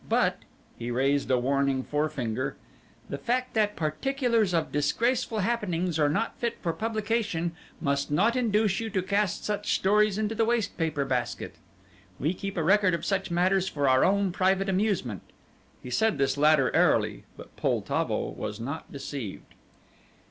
But," 0.09 0.39
he 0.79 0.89
raised 0.89 1.29
a 1.29 1.37
warning 1.37 1.83
forefinger, 1.83 2.57
"the 3.07 3.19
fact 3.19 3.53
that 3.53 3.75
particulars 3.75 4.51
of 4.51 4.71
disgraceful 4.71 5.41
happenings 5.41 5.99
are 5.99 6.09
not 6.09 6.35
fit 6.39 6.57
for 6.59 6.73
publication 6.73 7.51
must 7.79 8.09
not 8.09 8.35
induce 8.35 8.79
you 8.79 8.89
to 8.89 9.03
cast 9.03 9.45
such 9.45 9.75
stories 9.75 10.17
into 10.17 10.33
the 10.33 10.43
wastepaper 10.43 11.05
basket. 11.05 11.53
We 12.19 12.33
keep 12.33 12.57
a 12.57 12.63
record 12.63 12.95
of 12.95 13.05
such 13.05 13.29
matters 13.29 13.69
for 13.69 13.87
our 13.87 14.03
own 14.03 14.31
private 14.31 14.69
amusement." 14.69 15.21
He 15.83 15.91
said 15.91 16.17
this 16.17 16.35
latter 16.35 16.75
airily, 16.75 17.25
but 17.37 17.55
Poltavo 17.55 18.29
was 18.31 18.59
not 18.59 18.91
deceived. 18.91 19.53